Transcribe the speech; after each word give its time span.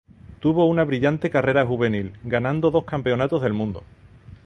Tuvo 0.39 0.65
una 0.65 0.83
brillante 0.83 1.29
carrera 1.29 1.63
juvenil, 1.63 2.13
ganando 2.23 2.71
dos 2.71 2.85
campeonatos 2.85 3.43
del 3.43 3.53
mundo. 3.53 3.83